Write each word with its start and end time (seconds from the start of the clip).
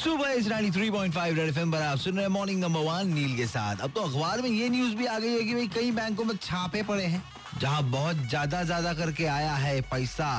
सुबह 0.00 0.30
इस 0.32 0.46
रानी 0.48 0.70
3.5 0.70 1.34
red 1.36 1.48
FM 1.48 1.72
पर 1.72 1.82
आप 1.82 1.98
सुन 1.98 2.14
रहे 2.14 2.22
हैं 2.24 2.30
मॉर्निंग 2.32 2.60
नंबर 2.60 2.80
वन 2.82 3.08
नील 3.14 3.36
के 3.36 3.46
साथ। 3.46 3.80
अब 3.84 3.90
तो 3.94 4.00
अखबार 4.02 4.40
में 4.42 4.48
ये 4.50 4.68
न्यूज़ 4.68 4.94
भी 4.96 5.06
आ 5.06 5.18
गई 5.18 5.32
है 5.32 5.42
कि 5.44 5.54
भाई 5.54 5.66
कई 5.74 5.90
बैंकों 5.92 6.24
में 6.24 6.36
छापे 6.36 6.82
पड़े 6.82 7.04
हैं, 7.04 7.22
जहाँ 7.60 7.82
बहुत 7.90 8.16
ज़्यादा 8.28 8.62
ज़्यादा 8.64 8.92
करके 8.94 9.26
आया 9.26 9.52
है 9.54 9.80
पैसा। 9.90 10.30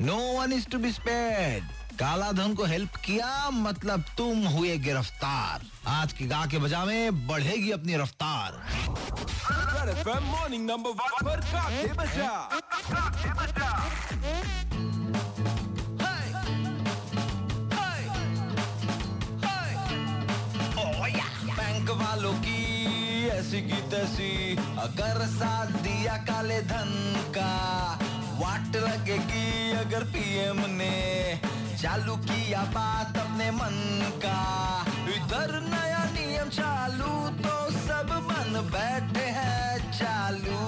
No 0.00 0.16
one 0.38 0.52
is 0.52 0.68
to 0.70 0.78
be 0.78 0.92
spared 0.92 1.62
काला 1.98 2.30
धन 2.32 2.54
को 2.54 2.64
हेल्प 2.64 2.96
किया 3.04 3.50
मतलब 3.50 4.04
तुम 4.16 4.46
हुए 4.48 4.76
गिरफ़्तार। 4.78 5.66
आज 5.92 6.12
की 6.12 6.26
गा 6.26 6.44
के 6.46 6.58
बजा 6.58 6.84
में 6.84 7.26
बढ़ेगी 7.28 7.70
अपनी 7.72 7.96
रफ्तार। 7.96 8.62
मॉर्निंग 10.22 10.66
नंबर 10.66 10.90
वन 10.90 11.24
पर 11.24 11.40
बजा। 11.96 13.27
वालों 22.18 22.34
की 22.34 23.28
ऐसी 23.30 23.60
की 23.62 23.80
तैसी। 23.90 24.56
अगर 24.82 25.18
साथ 25.30 25.66
दिया 25.82 26.16
काले 26.26 26.60
धन 26.62 26.90
का, 27.30 27.52
वाट 28.40 28.76
लगेगी 28.76 29.70
अगर 29.78 30.04
पीएम 30.10 30.60
ने। 30.74 30.96
चालू 31.78 32.16
किया 32.26 32.62
बात 32.74 33.18
अपने 33.18 33.50
मन 33.50 33.78
का। 34.24 34.40
इधर 35.14 35.54
नया 35.70 36.02
नियम 36.10 36.48
चालू 36.50 37.14
तो 37.38 37.54
सब 37.78 38.10
मन 38.26 38.60
बैठे 38.74 39.26
हैं 39.38 39.92
चालू। 39.92 40.58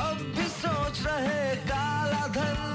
अब 0.00 0.24
भी 0.36 0.48
सोच 0.56 1.04
रहे 1.06 1.44
काला 1.68 2.26
धन 2.38 2.69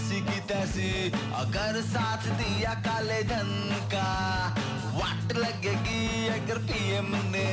ऐसी 0.00 0.20
की 0.20 0.40
तैसी 0.48 0.90
अगर 1.36 1.80
साथ 1.84 2.26
दिया 2.36 2.72
काले 2.80 3.22
धन 3.22 3.48
का 3.92 4.08
वाट 4.96 5.32
लगेगी 5.36 6.28
अगर 6.28 6.58
पीएम 6.68 7.10
ने 7.32 7.48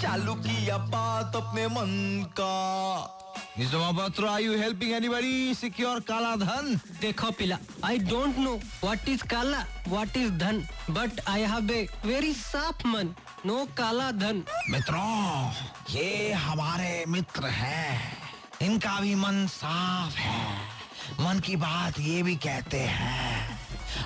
चालू 0.00 0.34
किया 0.42 0.78
बात 0.90 1.36
अपने 1.36 1.66
मन 1.68 1.92
का। 2.40 2.54
Mister 3.58 3.78
Mahapatra 3.78 4.26
are 4.26 4.40
you 4.40 4.58
helping 4.58 4.92
anybody 4.92 5.54
secure 5.54 6.00
काला 6.10 6.34
धन? 6.36 6.80
देखो 7.00 7.30
पिला 7.38 7.58
I 7.84 7.98
don't 8.10 8.38
know 8.38 8.54
what 8.82 9.08
is 9.08 9.24
काला 9.30 9.64
व्हाट 9.88 10.16
इज़ 10.16 10.32
धन 10.42 10.62
but 10.90 11.20
I 11.28 11.42
have 11.54 11.70
a 11.70 11.86
very 12.04 12.32
साफ़ 12.34 12.86
मन 12.88 13.14
नो 13.46 13.64
काला 13.78 14.10
धन। 14.18 14.42
मित्रों 14.70 15.52
ये 15.94 16.32
हमारे 16.48 17.04
मित्र 17.08 17.54
हैं 17.60 18.00
इनका 18.62 18.98
भी 19.00 19.14
मन 19.14 19.46
साफ़ 19.52 20.16
है। 20.16 20.61
मन 21.20 21.40
की 21.40 21.56
बात 21.56 22.00
ये 22.00 22.22
भी 22.22 22.36
कहते 22.36 22.78
हैं 22.78 23.58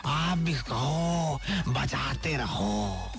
आप 0.07 0.39
भी 0.39 0.55
कहो 0.55 1.41
बजाते 1.69 2.37
रहो। 2.37 3.13